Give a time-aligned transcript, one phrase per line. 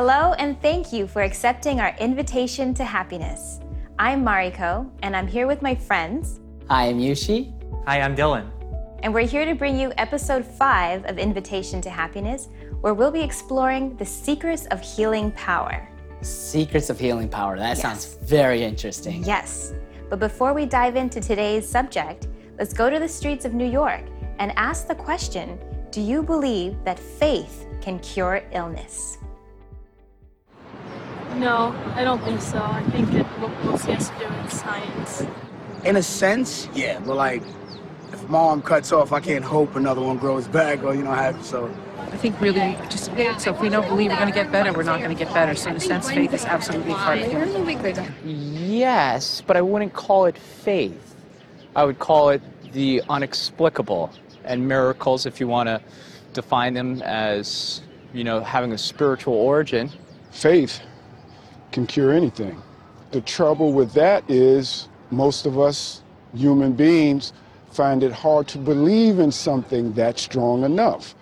[0.00, 3.60] Hello, and thank you for accepting our invitation to happiness.
[3.98, 6.40] I'm Mariko, and I'm here with my friends,
[6.70, 7.52] Hi, I'm Yushi.
[7.86, 8.48] Hi, I'm Dylan.
[9.02, 12.48] and we're here to bring you episode five of Invitation to Happiness,
[12.80, 15.86] where we'll be exploring the secrets of healing power.
[16.22, 17.58] Secrets of Healing Power.
[17.58, 17.82] That Yes.
[17.82, 19.22] sounds very interesting.
[19.22, 19.74] Yes,
[20.08, 22.26] but before we dive into today's subject,
[22.58, 24.04] let's go to the streets of New York
[24.38, 25.58] and ask the question
[25.90, 29.18] Do you believe that faith can cure illness?
[31.36, 32.58] No, I don't think so.
[32.58, 33.26] I think it
[33.64, 35.24] mostly has to do with science.
[35.84, 37.42] In a sense, yeah, but like,
[38.12, 41.12] if my arm cuts off, I can't hope another one grows back or, you know,
[41.12, 41.74] have so.
[41.98, 43.40] I think really just faith.
[43.40, 45.32] So if we don't believe we're going to get better, we're not going to get
[45.32, 45.54] better.
[45.54, 48.10] So in a sense, faith is absolutely part of it.
[48.24, 51.14] Yes, but I wouldn't call it faith.
[51.76, 54.10] I would call it the unexplicable.
[54.44, 55.80] And miracles, if you want to
[56.32, 59.90] define them as, you know, having a spiritual origin,
[60.32, 60.80] faith
[61.72, 62.60] can cure anything.
[63.10, 66.02] The trouble with that is most of us
[66.34, 67.32] human beings
[67.70, 71.14] find it hard to believe in something that's strong enough.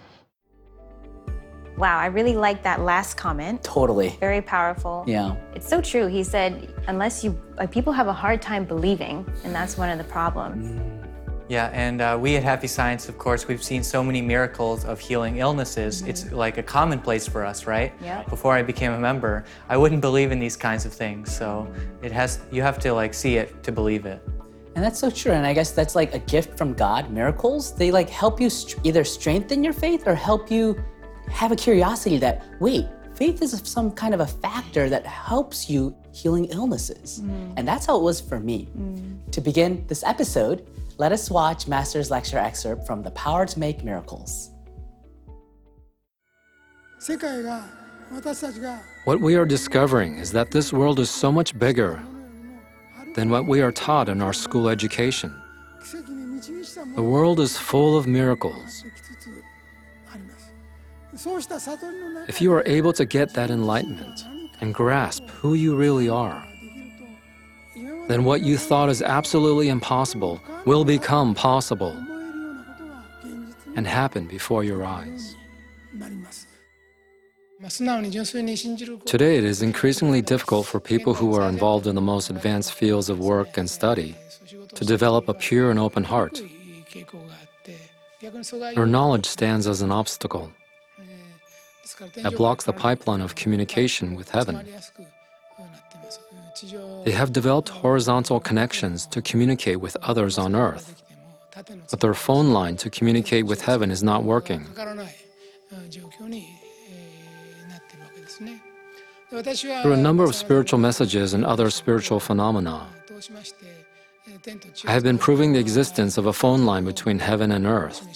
[1.77, 3.63] Wow, I really like that last comment.
[3.63, 4.17] Totally.
[4.19, 5.05] Very powerful.
[5.07, 5.37] Yeah.
[5.55, 6.09] It's so true.
[6.09, 9.97] He said, unless you, like, people have a hard time believing, and that's one of
[9.97, 10.67] the problems.
[10.67, 10.98] Mm.
[11.49, 15.01] Yeah, and uh, we at Happy Science, of course, we've seen so many miracles of
[15.01, 16.03] healing illnesses.
[16.03, 16.11] Mm-hmm.
[16.11, 17.93] It's like a commonplace for us, right?
[18.03, 18.29] Yep.
[18.29, 21.35] Before I became a member, I wouldn't believe in these kinds of things.
[21.35, 21.73] So
[22.03, 24.23] it has, you have to like see it to believe it.
[24.75, 25.33] And that's so true.
[25.33, 27.11] And I guess that's like a gift from God.
[27.11, 30.81] Miracles, they like help you st- either strengthen your faith or help you
[31.31, 35.97] have a curiosity that, wait, faith is some kind of a factor that helps you
[36.13, 37.21] healing illnesses.
[37.21, 37.55] Mm-hmm.
[37.57, 38.67] And that's how it was for me.
[38.67, 39.31] Mm-hmm.
[39.31, 43.85] To begin this episode, let us watch Master's lecture excerpt from The Power to Make
[43.85, 44.51] Miracles.
[49.05, 52.03] What we are discovering is that this world is so much bigger
[53.15, 55.33] than what we are taught in our school education.
[56.97, 58.85] The world is full of miracles.
[62.27, 64.25] If you are able to get that enlightenment
[64.61, 66.48] and grasp who you really are,
[68.09, 71.95] then what you thought is absolutely impossible will become possible
[73.77, 75.37] and happen before your eyes.
[79.05, 83.09] Today, it is increasingly difficult for people who are involved in the most advanced fields
[83.09, 84.15] of work and study
[84.75, 86.41] to develop a pure and open heart.
[88.75, 90.53] Her knowledge stands as an obstacle
[92.15, 94.67] that blocks the pipeline of communication with heaven.
[97.05, 101.03] They have developed horizontal connections to communicate with others on earth.
[101.91, 104.67] But their phone line to communicate with heaven is not working.
[109.31, 112.87] Through a number of spiritual messages and other spiritual phenomena,
[114.87, 118.07] I have been proving the existence of a phone line between heaven and earth.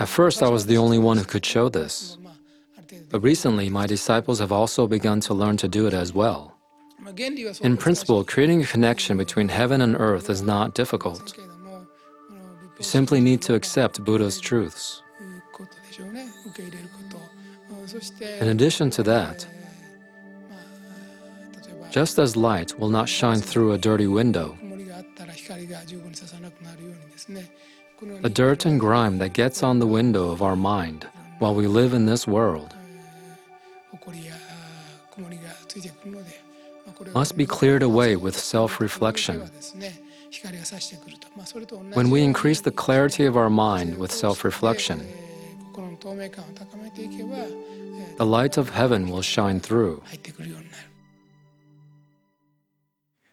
[0.00, 2.16] At first, I was the only one who could show this.
[3.10, 6.56] But recently, my disciples have also begun to learn to do it as well.
[7.60, 11.36] In principle, creating a connection between heaven and earth is not difficult.
[12.78, 15.02] You simply need to accept Buddha's truths.
[18.40, 19.46] In addition to that,
[21.90, 24.56] just as light will not shine through a dirty window,
[28.22, 31.08] the dirt and grime that gets on the window of our mind
[31.40, 32.76] while we live in this world
[37.14, 39.50] must be cleared away with self reflection.
[41.94, 45.06] When we increase the clarity of our mind with self reflection,
[48.16, 50.02] the light of heaven will shine through.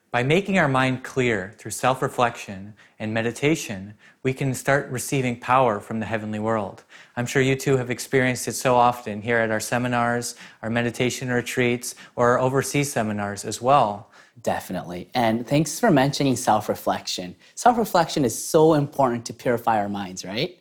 [0.10, 3.94] By making our mind clear through self reflection and meditation,
[4.24, 6.86] we can start receiving power from the heavenly world.
[7.18, 11.30] I'm sure you too have experienced it so often here at our seminars, our meditation
[11.30, 14.10] retreats, or our overseas seminars as well.
[14.42, 15.10] Definitely.
[15.14, 17.36] And thanks for mentioning self reflection.
[17.56, 20.58] Self reflection is so important to purify our minds, right?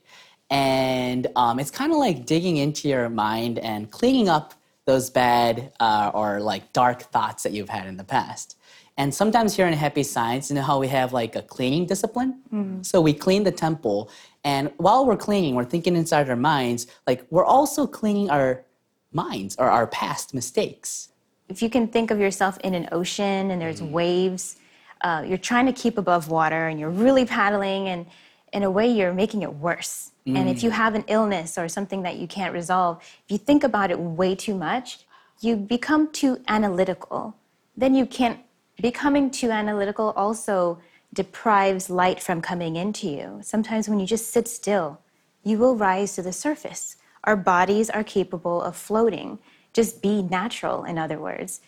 [0.51, 4.55] And um, it's kind of like digging into your mind and cleaning up
[4.87, 8.57] those bad uh, or like dark thoughts that you've had in the past.
[8.97, 12.41] And sometimes here in Happy Science, you know how we have like a cleaning discipline?
[12.53, 12.83] Mm-hmm.
[12.83, 14.11] So we clean the temple,
[14.43, 18.65] and while we're cleaning, we're thinking inside our minds, like we're also cleaning our
[19.13, 21.11] minds or our past mistakes.
[21.49, 23.93] If you can think of yourself in an ocean and there's mm-hmm.
[23.93, 24.57] waves,
[25.03, 28.07] uh, you're trying to keep above water and you're really paddling and
[28.53, 30.13] in a way, you're making it worse.
[30.25, 30.75] And if you mm.
[30.75, 34.35] have an illness or something that you can't resolve, if you think about it way
[34.35, 35.01] too much,
[35.41, 37.37] you become too analytical.
[37.77, 38.41] Then you can't,
[38.81, 40.79] becoming too analytical also
[41.13, 43.41] deprives light from coming into you.
[43.43, 45.01] Sometimes when you just sit still,
[45.43, 46.97] you will rise to the surface.
[47.25, 49.39] Our bodies are capable of floating.
[49.73, 51.61] Just be natural, in other words.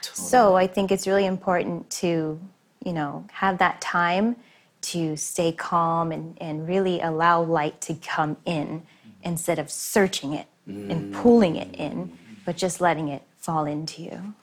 [0.00, 2.40] So I think it's really important to,
[2.84, 4.36] you know, have that time
[4.80, 8.82] to stay calm and, and really allow light to come in
[9.22, 11.22] instead of searching it and mm.
[11.22, 14.34] pulling it in, but just letting it fall into you.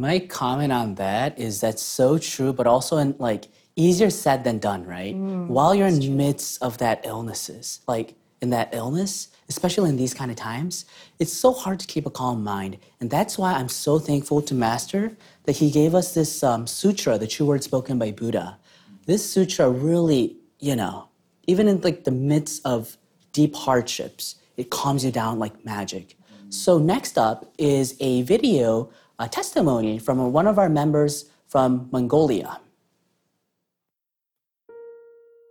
[0.00, 4.58] My comment on that is that's so true, but also in like easier said than
[4.58, 5.14] done, right?
[5.14, 10.14] While you're in the midst of that illnesses, like in that illness, especially in these
[10.14, 10.86] kind of times,
[11.18, 12.78] it's so hard to keep a calm mind.
[12.98, 15.14] And that's why I'm so thankful to Master
[15.44, 18.56] that he gave us this um, sutra, the true word spoken by Buddha.
[19.04, 21.08] This sutra really, you know,
[21.46, 22.96] even in like the midst of
[23.32, 26.16] deep hardships, it calms you down like magic.
[26.48, 28.90] So next up is a video,
[29.20, 32.58] a testimony from one of our members from Mongolia.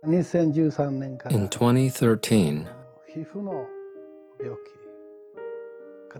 [0.02, 0.24] In
[1.48, 2.68] 2013,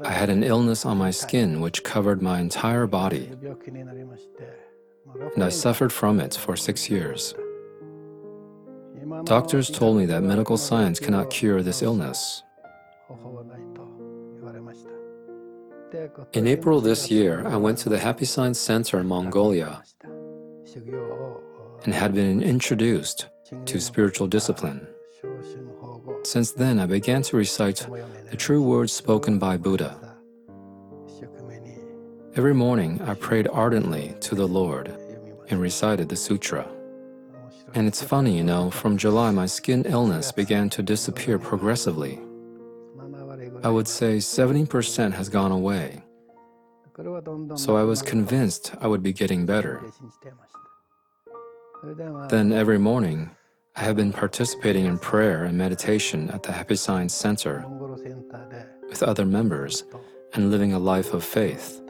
[0.05, 3.33] I had an illness on my skin which covered my entire body,
[5.35, 7.35] and I suffered from it for six years.
[9.25, 12.45] Doctors told me that medical science cannot cure this illness.
[16.33, 19.83] In April this year, I went to the Happy Science Center in Mongolia
[21.85, 23.27] and had been introduced
[23.65, 24.87] to spiritual discipline.
[26.23, 27.87] Since then, I began to recite
[28.31, 29.97] the true words spoken by Buddha.
[32.37, 34.97] Every morning, I prayed ardently to the Lord
[35.49, 36.69] and recited the sutra.
[37.75, 42.21] And it's funny, you know, from July, my skin illness began to disappear progressively.
[43.63, 46.03] I would say 70% has gone away.
[47.55, 49.83] So I was convinced I would be getting better.
[52.29, 53.31] Then every morning,
[53.77, 57.65] I have been participating in prayer and meditation at the Happy Science Center
[58.89, 59.85] with other members
[60.35, 61.81] and living a life of faith.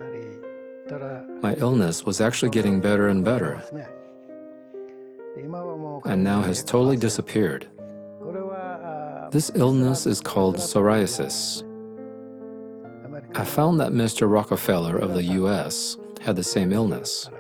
[1.41, 3.63] My illness was actually getting better and better,
[6.05, 7.69] and now has totally disappeared.
[9.31, 11.63] This illness is called psoriasis.
[13.37, 14.29] I found that Mr.
[14.29, 17.31] Rockefeller of the US had the same illness.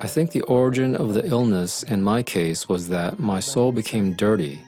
[0.00, 4.12] I think the origin of the illness in my case was that my soul became
[4.12, 4.60] dirty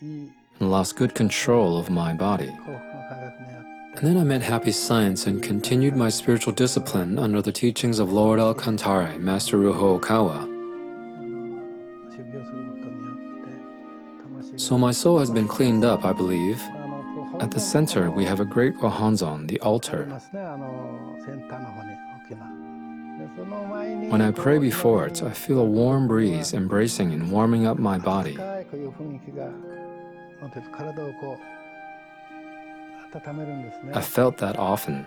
[0.00, 2.50] and lost good control of my body.
[3.96, 8.12] And then I met Happy Science and continued my spiritual discipline under the teachings of
[8.12, 10.53] Lord El Cantare, Master Ryuho Okawa.
[14.56, 16.62] So my soul has been cleaned up, I believe.
[17.40, 20.04] At the center, we have a great Gohonzon, the altar.
[24.10, 27.98] When I pray before it, I feel a warm breeze embracing and warming up my
[27.98, 28.38] body.
[33.92, 35.04] I felt that often.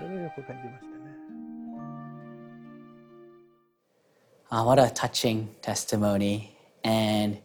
[4.51, 6.57] Ah, what a touching testimony.
[6.83, 7.37] And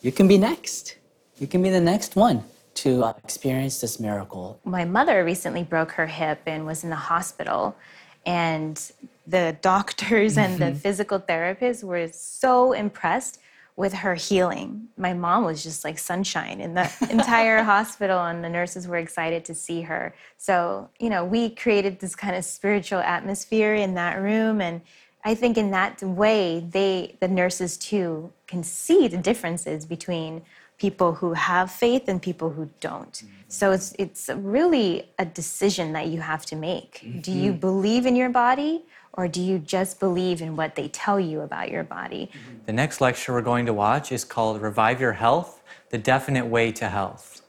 [0.00, 0.96] you can be next.
[1.38, 2.44] You can be the next one
[2.76, 4.58] to uh, experience this miracle.
[4.64, 7.76] My mother recently broke her hip and was in the hospital,
[8.24, 8.80] and
[9.26, 13.40] the doctors and the physical therapists were so impressed
[13.76, 14.88] with her healing.
[14.96, 19.44] My mom was just like sunshine in the entire hospital, and the nurses were excited
[19.44, 20.14] to see her.
[20.38, 24.80] So, you know, we created this kind of spiritual atmosphere in that room, and
[25.22, 30.42] I think in that way, they, the nurses too, can see the differences between
[30.78, 33.12] people who have faith and people who don't.
[33.12, 33.32] Mm-hmm.
[33.48, 37.06] So it's it's really a decision that you have to make.
[37.22, 37.60] Do you mm-hmm.
[37.60, 41.70] believe in your body or do you just believe in what they tell you about
[41.70, 42.30] your body?
[42.32, 42.66] Mm-hmm.
[42.66, 46.72] The next lecture we're going to watch is called Revive Your Health The Definite Way
[46.72, 47.42] to Health.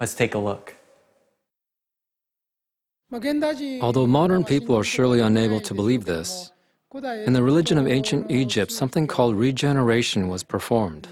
[0.00, 0.76] Let's take a look.
[3.80, 6.50] Although modern people are surely unable to believe this,
[6.94, 11.08] in the religion of ancient Egypt, something called regeneration was performed.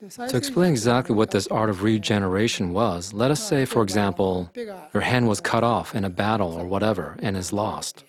[0.00, 4.50] To explain exactly what this art of regeneration was, let us say, for example,
[4.94, 8.04] your hand was cut off in a battle or whatever and is lost.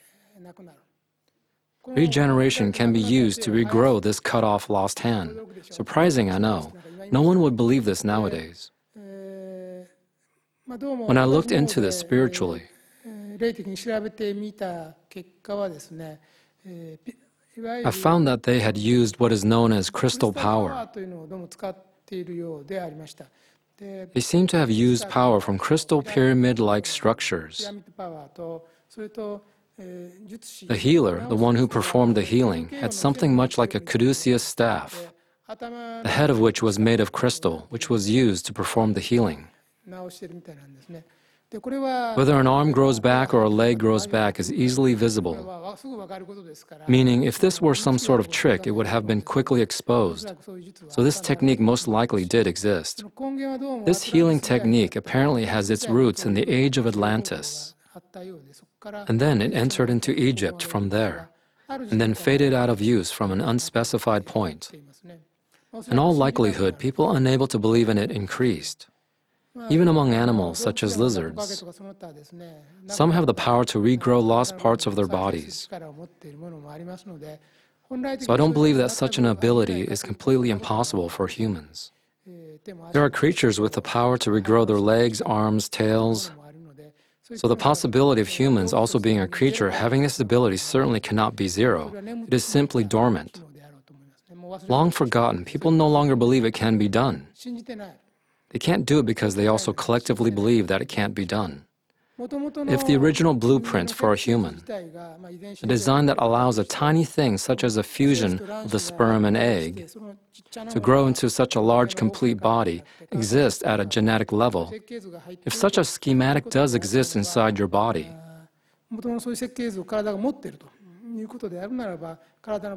[1.88, 5.40] Regeneration can be used to regrow this cut off lost hand.
[5.70, 6.74] Surprising, I know.
[7.12, 8.72] No one would believe this nowadays.
[10.66, 12.64] When I looked into this spiritually,
[13.40, 16.20] 霊的に調べてみた結果はですね、
[16.66, 17.14] えー
[17.62, 20.88] I found that they had used what is known as crystal power.
[24.14, 27.70] They seem to have used power from crystal pyramid like structures.
[29.78, 35.14] The healer, the one who performed the healing, had something much like a caduceus staff,
[35.48, 39.48] the head of which was made of crystal, which was used to perform the healing.
[41.52, 45.76] Whether an arm grows back or a leg grows back is easily visible,
[46.88, 50.32] meaning if this were some sort of trick, it would have been quickly exposed.
[50.90, 53.04] So this technique most likely did exist.
[53.84, 57.74] This healing technique apparently has its roots in the age of Atlantis.
[59.08, 61.32] And then it entered into Egypt from there,
[61.68, 64.72] and then faded out of use from an unspecified point.
[65.90, 68.88] In all likelihood, people unable to believe in it increased
[69.70, 71.64] even among animals such as lizards.
[72.88, 75.68] Some have the power to regrow lost parts of their bodies.
[78.20, 81.92] So I don't believe that such an ability is completely impossible for humans.
[82.92, 86.32] There are creatures with the power to regrow their legs, arms, tails.
[87.36, 91.48] So the possibility of humans also being a creature having this ability certainly cannot be
[91.48, 91.94] zero.
[92.28, 93.42] It is simply dormant.
[94.68, 97.28] Long forgotten, people no longer believe it can be done.
[98.50, 101.66] They can't do it because they also collectively believe that it can't be done.
[102.20, 104.62] If the original blueprint for a human,
[105.64, 109.38] a design that allows a tiny thing such as a fusion of the sperm and
[109.38, 109.90] egg
[110.70, 114.74] to grow into such a large complete body exists at a genetic level,
[115.46, 118.10] if such a schematic does exist inside your body,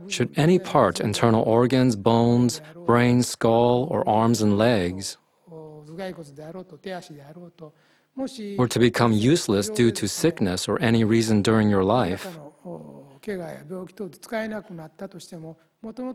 [0.08, 5.16] should any part, internal organs, bones, brain, skull, or arms and legs,
[8.58, 12.38] or to become useless due to sickness or any reason during your life,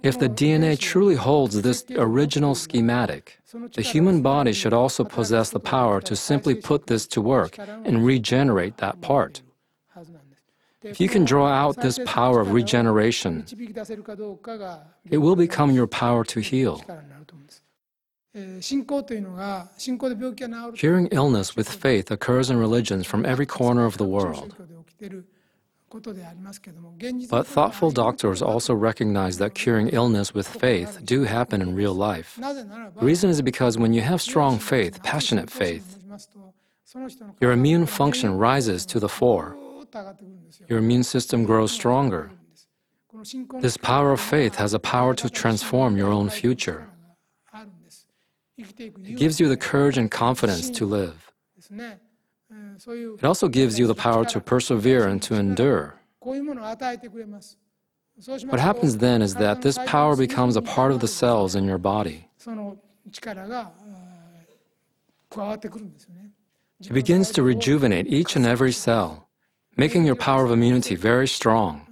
[0.03, 3.39] if the DNA truly holds this original schematic,
[3.73, 8.05] the human body should also possess the power to simply put this to work and
[8.05, 9.41] regenerate that part.
[10.83, 13.45] If you can draw out this power of regeneration,
[15.09, 16.81] it will become your power to heal.
[20.75, 24.55] Curing illness with faith occurs in religions from every corner of the world.
[27.29, 32.37] But thoughtful doctors also recognize that curing illness with faith do happen in real life.
[32.95, 35.97] Reason is because when you have strong faith, passionate faith,
[37.39, 39.55] your immune function rises to the fore.
[40.67, 42.31] Your immune system grows stronger.
[43.61, 46.87] This power of faith has a power to transform your own future.
[48.57, 51.31] It gives you the courage and confidence to live.
[51.69, 55.99] It also gives you the power to persevere and to endure.
[56.21, 57.49] What
[58.59, 62.29] happens then is that this power becomes a part of the cells in your body.
[66.79, 69.27] It begins to rejuvenate each and every cell,
[69.75, 71.85] making your power of immunity very strong.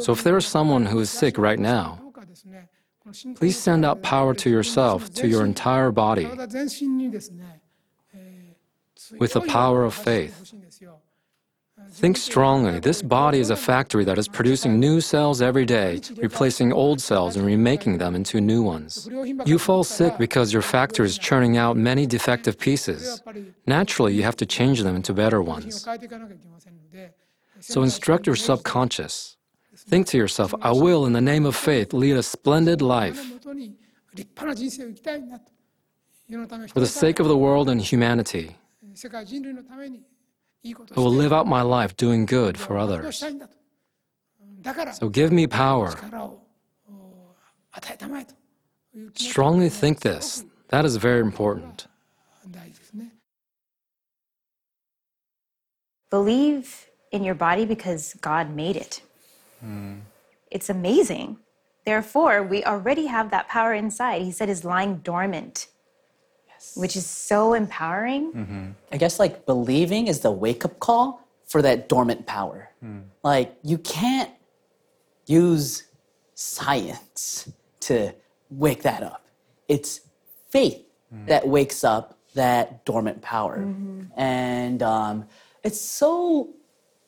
[0.00, 2.00] So if there is someone who is sick right now,
[3.36, 6.28] Please send out power to yourself, to your entire body,
[9.18, 10.54] with the power of faith.
[11.90, 12.80] Think strongly.
[12.80, 17.36] This body is a factory that is producing new cells every day, replacing old cells
[17.36, 19.08] and remaking them into new ones.
[19.46, 23.22] You fall sick because your factory is churning out many defective pieces.
[23.66, 25.86] Naturally, you have to change them into better ones.
[27.60, 29.37] So instruct your subconscious.
[29.88, 33.18] Think to yourself, I will, in the name of faith, lead a splendid life
[36.74, 38.56] for the sake of the world and humanity.
[40.96, 43.24] I will live out my life doing good for others.
[44.92, 45.94] So give me power.
[49.14, 50.44] Strongly think this.
[50.68, 51.86] That is very important.
[56.10, 59.02] Believe in your body because God made it.
[60.50, 61.38] It's amazing.
[61.84, 64.22] Therefore, we already have that power inside.
[64.22, 65.68] He said is lying dormant,
[66.74, 68.32] which is so empowering.
[68.32, 68.66] Mm-hmm.
[68.92, 72.70] I guess like believing is the wake up call for that dormant power.
[72.84, 73.04] Mm.
[73.22, 74.30] Like you can't
[75.26, 75.84] use
[76.34, 77.50] science
[77.80, 78.14] to
[78.50, 79.24] wake that up.
[79.66, 80.00] It's
[80.50, 81.26] faith mm.
[81.26, 83.58] that wakes up that dormant power.
[83.58, 84.20] Mm-hmm.
[84.20, 85.26] And um,
[85.64, 86.50] it's so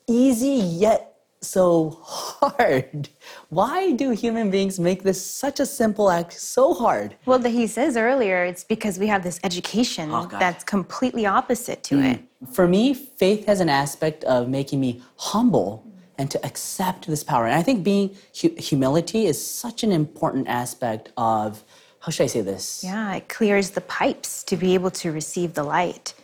[0.06, 1.09] easy yet
[1.40, 3.08] so hard.
[3.48, 7.16] Why do human beings make this such a simple act so hard?
[7.26, 11.82] Well, the, he says earlier, it's because we have this education Oh, that's completely opposite
[11.84, 12.04] to hmm.
[12.04, 12.20] it.
[12.52, 15.86] For me, faith has an aspect of making me humble
[16.18, 17.46] and to accept this power.
[17.46, 21.64] And I think being hu- humility is such an important aspect of
[22.00, 22.82] how should I say this?
[22.84, 26.14] Yeah, it clears the pipes to be able to receive the light.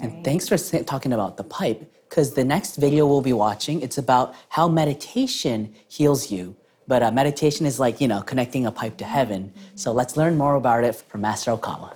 [0.00, 3.98] And thanks for talking about the pipe, because the next video we'll be watching, it's
[3.98, 6.56] about how meditation heals you.
[6.88, 9.52] But uh, meditation is like, you know, connecting a pipe to heaven.
[9.74, 11.94] So let's learn more about it from Master Okawa.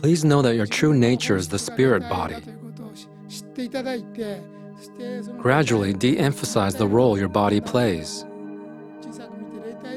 [0.00, 2.36] Please know that your true nature is the spirit body.
[5.38, 8.24] Gradually de emphasize the role your body plays.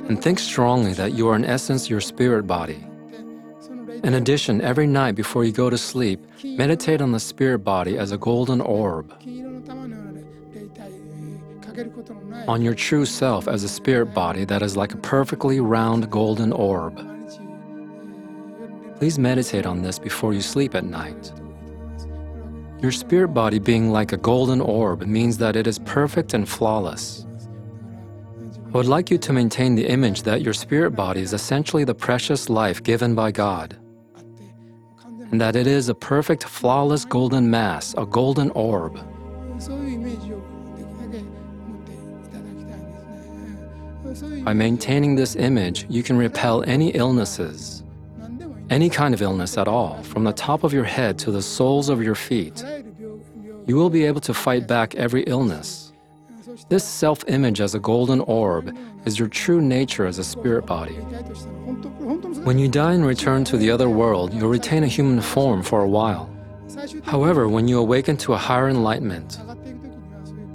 [0.08, 2.86] And think strongly that you are in essence your spirit body.
[4.06, 8.12] In addition, every night before you go to sleep, meditate on the spirit body as
[8.12, 9.12] a golden orb,
[12.48, 16.54] on your true self as a spirit body that is like a perfectly round golden
[16.54, 16.96] orb.
[19.00, 21.34] Please meditate on this before you sleep at night.
[22.84, 27.26] Your spirit body being like a golden orb means that it is perfect and flawless.
[28.68, 31.96] I would like you to maintain the image that your spirit body is essentially the
[31.96, 33.80] precious life given by God
[35.36, 38.94] and that it is a perfect, flawless golden mass, a golden orb.
[44.46, 47.84] By maintaining this image, you can repel any illnesses,
[48.70, 51.90] any kind of illness at all, from the top of your head to the soles
[51.90, 52.64] of your feet.
[53.68, 55.92] You will be able to fight back every illness.
[56.70, 60.98] This self image as a golden orb is your true nature as a spirit body.
[62.46, 65.82] When you die and return to the other world, you'll retain a human form for
[65.82, 66.30] a while.
[67.04, 69.40] However, when you awaken to a higher enlightenment,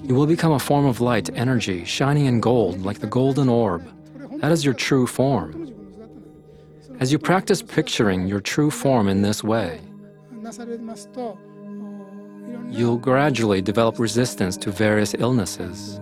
[0.01, 3.83] you will become a form of light energy, shining in gold like the golden orb.
[4.41, 5.75] That is your true form.
[7.01, 9.81] As you practice picturing your true form in this way,
[12.71, 16.01] you'll gradually develop resistance to various illnesses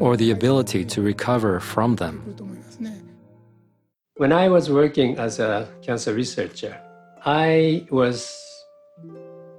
[0.00, 2.47] or the ability to recover from them.
[4.18, 6.76] When I was working as a cancer researcher,
[7.24, 8.36] I was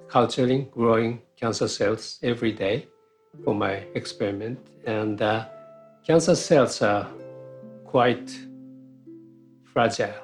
[0.10, 2.86] culturing, growing cancer cells every day
[3.46, 4.60] for my experiment.
[4.86, 5.46] And uh,
[6.06, 7.08] cancer cells are
[7.86, 8.38] quite
[9.64, 10.22] fragile.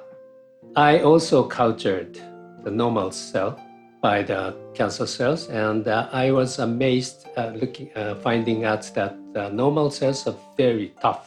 [0.76, 2.20] I also cultured
[2.62, 3.58] the normal cell
[4.02, 9.16] by the cancer cells, and uh, I was amazed uh, looking, uh, finding out that
[9.34, 11.26] uh, normal cells are very tough.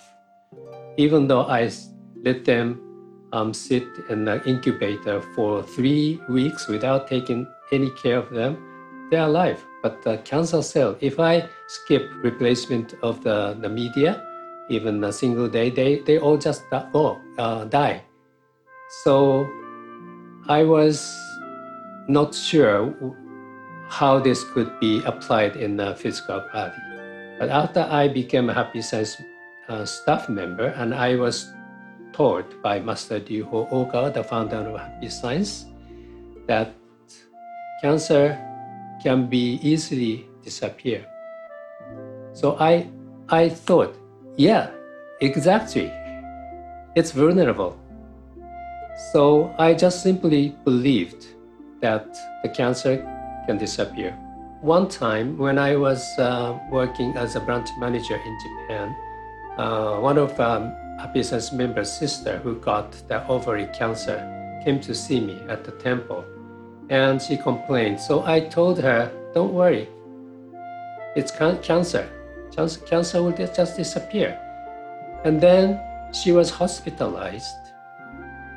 [0.97, 1.71] Even though I
[2.23, 2.85] let them
[3.33, 8.57] um, sit in the incubator for three weeks without taking any care of them,
[9.11, 9.63] they're alive.
[9.81, 14.25] But the cancer cell, if I skip replacement of the, the media,
[14.69, 18.03] even a single day, they, they all just die, oh, uh, die.
[19.03, 19.47] So
[20.47, 21.15] I was
[22.07, 22.93] not sure
[23.89, 26.75] how this could be applied in the physical body.
[27.39, 29.21] But after I became a Happy Science
[29.67, 31.51] uh, staff member, and I was
[32.13, 35.65] taught by Master Ryuho Okawa, the founder of Happy Science,
[36.47, 36.73] that
[37.81, 38.37] cancer
[39.01, 41.05] can be easily disappear.
[42.33, 42.87] So I,
[43.29, 43.95] I thought,
[44.37, 44.71] yeah,
[45.21, 45.91] exactly.
[46.95, 47.79] It's vulnerable.
[49.11, 51.25] So I just simply believed
[51.81, 52.05] that
[52.43, 52.97] the cancer
[53.47, 54.11] can disappear.
[54.61, 58.95] One time, when I was uh, working as a branch manager in Japan,
[59.57, 64.19] uh, one of um, Happy business member's sister who got the ovary cancer
[64.65, 66.25] came to see me at the temple,
[66.89, 67.97] and she complained.
[67.97, 69.87] So I told her, "Don't worry,
[71.15, 72.05] it's can- cancer.
[72.53, 74.37] Cancer, cancer will just disappear."
[75.23, 75.79] And then
[76.11, 77.55] she was hospitalized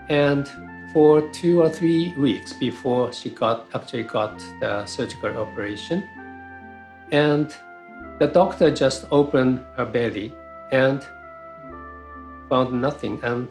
[0.09, 0.48] and
[0.92, 6.02] for two or three weeks before she got actually got the surgical operation
[7.12, 7.55] and
[8.18, 10.35] the doctor just opened her belly
[10.72, 11.07] and
[12.53, 13.49] found nothing and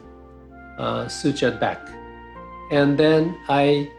[0.78, 1.80] uh, sutured back.
[2.70, 3.90] And then i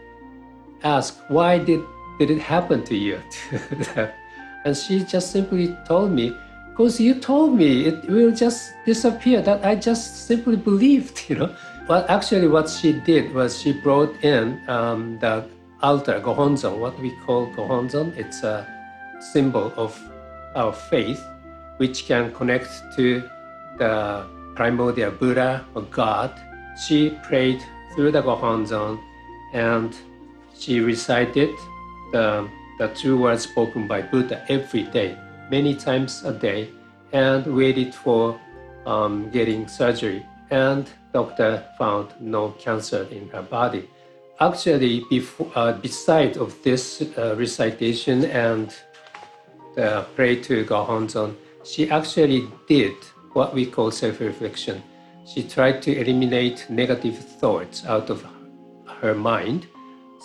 [0.82, 1.82] asked why did
[2.18, 3.20] did it happen to you?
[4.64, 6.32] And she just simply told me
[6.70, 11.50] because you told me it will just disappear that i just simply believed you know?
[11.88, 15.44] Well actually what she did was she brought in um, the
[15.82, 18.56] altar gohonzon what we call gohonzon it's a
[19.34, 19.92] symbol of
[20.56, 21.22] our faith
[21.76, 23.06] which can connect to
[23.78, 23.94] the
[24.54, 26.32] primordial buddha or god
[26.86, 27.62] she prayed
[27.94, 28.98] through the gohonzon
[29.52, 29.96] and
[30.58, 31.50] she recited
[32.12, 35.16] the, the true words spoken by buddha every day
[35.50, 36.68] many times a day
[37.12, 38.38] and waited for
[38.86, 40.24] um, getting surgery.
[40.50, 43.88] And doctor found no cancer in her body.
[44.40, 48.74] actually, before, uh, beside of this uh, recitation and
[49.76, 52.96] the pray to gohonzon, she actually did
[53.34, 54.82] what we call self-reflection.
[55.26, 58.26] She tried to eliminate negative thoughts out of
[59.00, 59.66] her mind,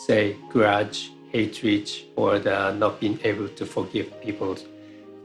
[0.08, 4.58] say grudge, hatred, or the not being able to forgive people.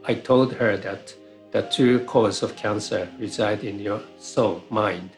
[0.07, 1.15] I told her that
[1.53, 5.11] the true cause of cancer reside in your soul, mind,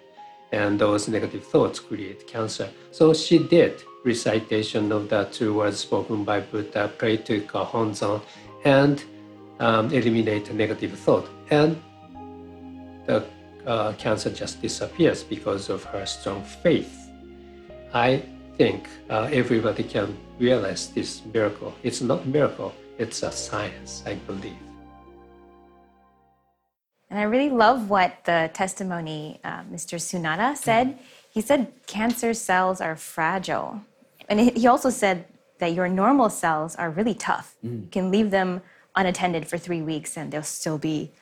[0.53, 2.69] and those negative thoughts create cancer.
[2.91, 8.23] So she did recitation of the two words spoken by Buddha, pray to Gohonzon,
[8.65, 9.03] and
[9.59, 11.29] um, eliminate negative thought.
[11.51, 11.83] And
[13.07, 13.25] the
[13.67, 17.11] uh, cancer just disappears because of her strong faith.
[17.95, 18.23] I
[18.57, 21.75] think uh, everybody can realize this miracle.
[21.83, 24.57] It's not a miracle, it's a science, I believe.
[27.09, 29.99] And I really love what the testimony uh, Mr.
[29.99, 30.99] Sunada said.
[31.33, 33.81] He said cancer cells are fragile.
[34.29, 35.25] And he he also said
[35.59, 37.55] that your normal cells are really tough.
[37.63, 38.61] You can leave them
[38.97, 41.13] unattended for three weeks and they'll still be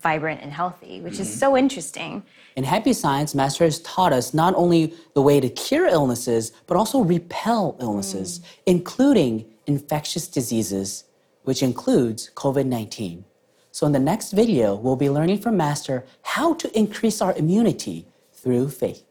[0.00, 1.22] vibrant and healthy, which mm-hmm.
[1.22, 2.22] is so interesting.
[2.56, 6.76] In Happy Science, Master has taught us not only the way to cure illnesses, but
[6.76, 8.44] also repel illnesses, mm.
[8.66, 11.04] including infectious diseases,
[11.42, 13.24] which includes COVID 19.
[13.70, 18.06] So, in the next video, we'll be learning from Master how to increase our immunity
[18.32, 19.04] through faith.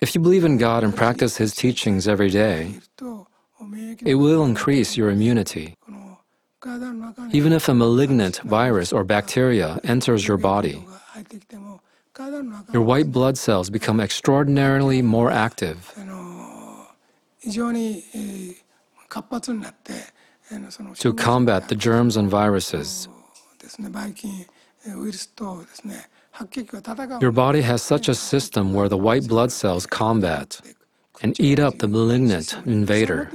[0.00, 2.74] If you believe in God and practice His teachings every day,
[4.04, 5.76] it will increase your immunity.
[7.32, 10.84] Even if a malignant virus or bacteria enters your body,
[12.72, 15.92] your white blood cells become extraordinarily more active.
[20.98, 23.08] To combat the germs and viruses,
[27.20, 30.60] your body has such a system where the white blood cells combat
[31.22, 33.30] and eat up the malignant invader.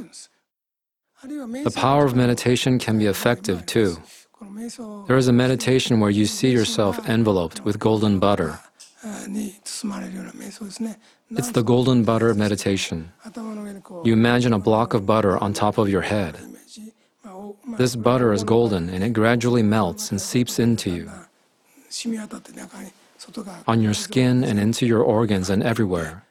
[1.22, 3.98] The power of meditation can be effective too.
[5.08, 8.60] There is a meditation where you see yourself enveloped with golden butter.
[11.32, 13.12] It's the golden butter meditation.
[14.06, 16.38] You imagine a block of butter on top of your head.
[17.78, 21.12] This butter is golden and it gradually melts and seeps into you,
[23.68, 26.24] on your skin and into your organs and everywhere,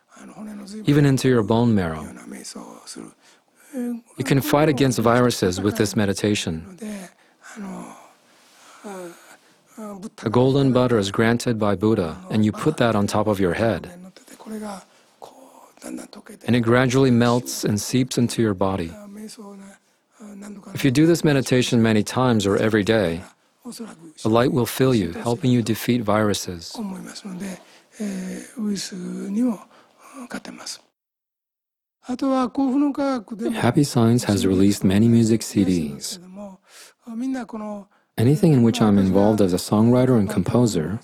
[0.84, 2.06] even into your bone marrow.
[3.74, 6.78] You can fight against viruses with this meditation.
[10.16, 13.54] The golden butter is granted by Buddha, and you put that on top of your
[13.54, 13.90] head.
[16.46, 18.92] And it gradually melts and seeps into your body.
[20.74, 23.22] If you do this meditation many times or every day,
[24.22, 26.76] the light will fill you, helping you defeat viruses.
[32.08, 36.18] Happy Science has released many music CDs.
[38.16, 41.00] Anything in which I'm involved as a songwriter and composer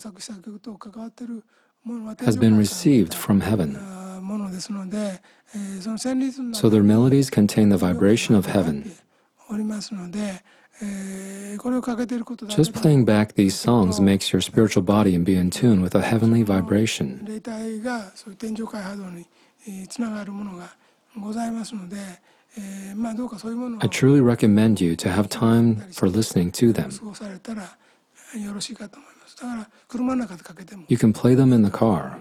[2.20, 3.78] has been received from heaven.
[6.54, 8.90] So their melodies contain the vibration of heaven.
[12.48, 16.42] Just playing back these songs makes your spiritual body be in tune with a heavenly
[16.42, 17.40] vibration.
[23.80, 26.90] I truly recommend you to have time for listening to them.
[30.88, 32.18] You can play them in the car.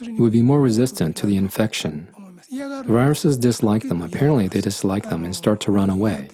[0.00, 2.08] You would be more resistant to the infection.
[2.50, 4.02] The viruses dislike them.
[4.02, 6.28] Apparently, they dislike them and start to run away.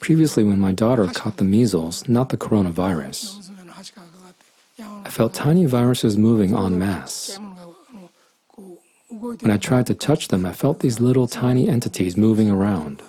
[0.00, 3.50] Previously, when my daughter caught the measles, not the coronavirus,
[5.04, 7.38] I felt tiny viruses moving en masse.
[9.22, 13.02] When I tried to touch them, I felt these little tiny entities moving around.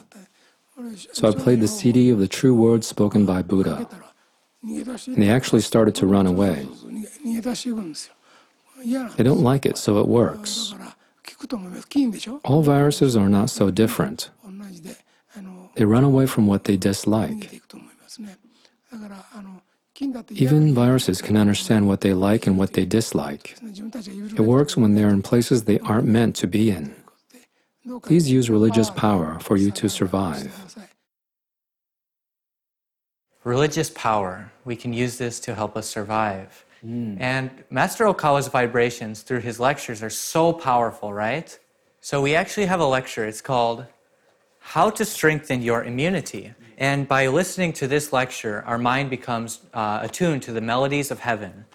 [1.11, 3.87] So I played the CD of the true words spoken by Buddha,
[4.61, 6.67] and they actually started to run away.
[9.17, 10.75] They don't like it, so it works.
[12.43, 14.29] All viruses are not so different.
[15.75, 17.59] They run away from what they dislike.
[20.31, 23.55] Even viruses can understand what they like and what they dislike.
[23.61, 26.95] It works when they're in places they aren't meant to be in.
[28.01, 30.75] Please use religious power for you to survive.
[33.43, 36.65] Religious power, we can use this to help us survive.
[36.83, 37.17] Mm.
[37.19, 41.57] And Master Okawa's vibrations through his lectures are so powerful, right?
[41.99, 43.25] So we actually have a lecture.
[43.25, 43.85] It's called
[44.63, 46.53] how to Strengthen Your Immunity.
[46.77, 51.19] And by listening to this lecture, our mind becomes uh, attuned to the melodies of
[51.19, 51.65] heaven.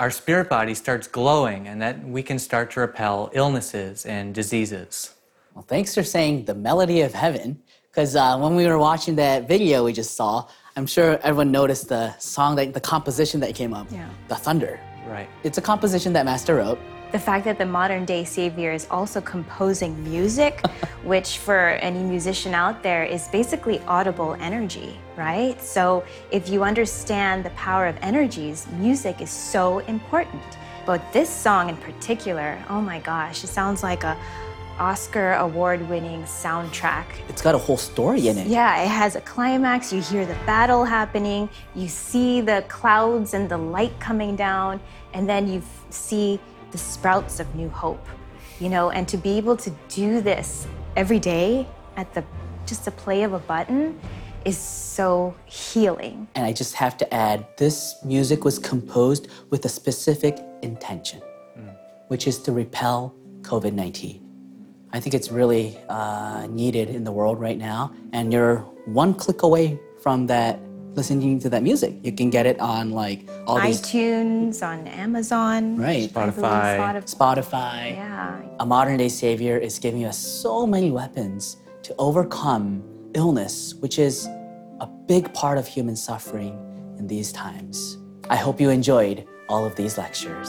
[0.00, 5.14] our spirit body starts glowing and that we can start to repel illnesses and diseases.
[5.54, 9.46] Well, thanks for saying the melody of heaven, because uh, when we were watching that
[9.46, 13.74] video we just saw, I'm sure everyone noticed the song, that, the composition that came
[13.74, 14.08] up, Yeah.
[14.28, 14.80] the thunder.
[15.06, 15.28] Right.
[15.44, 16.78] It's a composition that Master wrote.
[17.12, 20.64] The fact that the modern day savior is also composing music,
[21.04, 25.60] which for any musician out there is basically audible energy, right?
[25.60, 30.42] So if you understand the power of energies, music is so important.
[30.86, 34.16] But this song in particular, oh my gosh, it sounds like a
[34.78, 37.04] Oscar award winning soundtrack.
[37.28, 38.46] It's got a whole story in it.
[38.46, 39.92] Yeah, it has a climax.
[39.92, 41.50] You hear the battle happening.
[41.74, 44.80] You see the clouds and the light coming down,
[45.12, 46.40] and then you see
[46.72, 48.06] the sprouts of new hope.
[48.58, 52.24] You know, and to be able to do this every day at the
[52.66, 53.98] just the play of a button
[54.44, 56.28] is so healing.
[56.34, 61.20] And I just have to add this music was composed with a specific intention,
[62.08, 64.26] which is to repel COVID 19.
[64.92, 67.92] I think it's really uh, needed in the world right now.
[68.12, 70.58] And you're one click away from that,
[70.94, 71.94] listening to that music.
[72.02, 73.80] You can get it on like all these.
[73.80, 76.10] iTunes, on Amazon, Right.
[76.10, 76.78] Spotify.
[76.78, 77.14] Spotify.
[77.16, 77.92] Spotify.
[77.94, 78.40] Yeah.
[78.58, 82.82] A modern day savior is giving us so many weapons to overcome
[83.14, 84.26] illness, which is
[84.80, 86.58] a big part of human suffering
[86.98, 87.96] in these times.
[88.28, 90.48] I hope you enjoyed all of these lectures.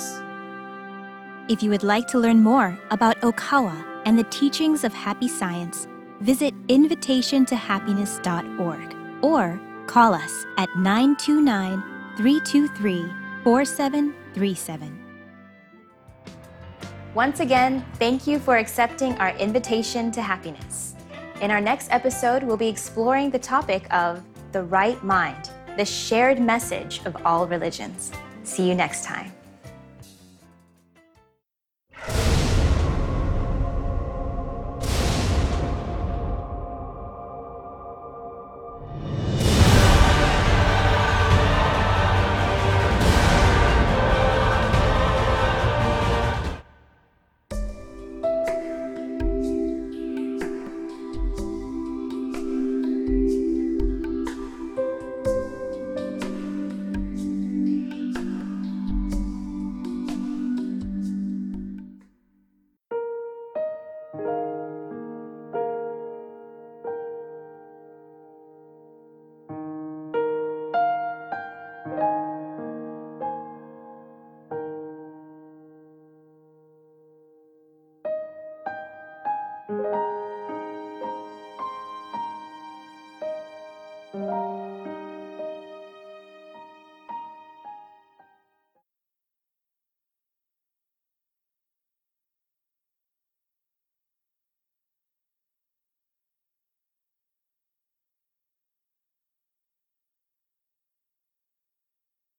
[1.50, 5.88] If you would like to learn more about Okawa and the teachings of happy science,
[6.22, 9.60] visit invitationtohappiness.org or
[9.92, 11.84] call us at 929
[12.16, 14.98] 323 4737.
[17.14, 20.96] Once again, thank you for accepting our invitation to happiness.
[21.42, 24.24] In our next episode, we'll be exploring the topic of
[24.54, 28.14] the right mind, the shared message of all religions.
[28.44, 29.34] See you next time.